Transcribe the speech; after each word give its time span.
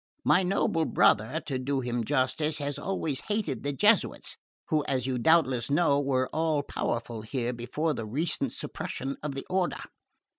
My 0.23 0.41
noble 0.41 0.85
brother, 0.85 1.43
to 1.45 1.59
do 1.59 1.79
him 1.81 2.03
justice, 2.03 2.57
has 2.57 2.79
always 2.79 3.19
hated 3.27 3.61
the 3.61 3.71
Jesuits, 3.71 4.35
who, 4.69 4.83
as 4.87 5.05
you 5.05 5.19
doubtless 5.19 5.69
know, 5.69 5.99
were 5.99 6.27
all 6.33 6.63
powerful 6.63 7.21
here 7.21 7.53
before 7.53 7.93
the 7.93 8.07
recent 8.07 8.51
suppression 8.51 9.17
of 9.21 9.35
the 9.35 9.45
Order. 9.47 9.77